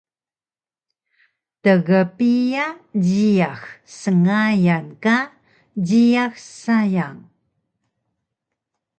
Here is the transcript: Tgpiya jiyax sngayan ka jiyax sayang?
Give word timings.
Tgpiya 1.63 2.65
jiyax 3.05 3.61
sngayan 4.01 4.87
ka 5.03 5.17
jiyax 5.87 6.33
sayang? 6.63 7.17